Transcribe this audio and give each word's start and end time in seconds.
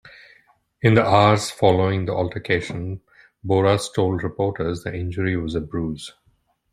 In 0.81 0.95
the 0.95 1.05
hours 1.05 1.51
following 1.51 2.05
the 2.07 2.13
altercation 2.13 3.01
Boras 3.45 3.93
told 3.93 4.23
reporters 4.23 4.81
the 4.81 4.91
injury 4.95 5.37
was 5.37 5.53
a 5.53 5.61
bruise. 5.61 6.11